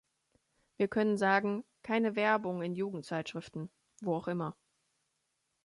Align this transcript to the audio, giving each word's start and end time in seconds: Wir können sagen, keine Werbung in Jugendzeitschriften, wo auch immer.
Wir 0.77 0.87
können 0.87 1.15
sagen, 1.15 1.63
keine 1.83 2.15
Werbung 2.15 2.63
in 2.63 2.73
Jugendzeitschriften, 2.73 3.69
wo 3.99 4.15
auch 4.15 4.27
immer. 4.27 4.57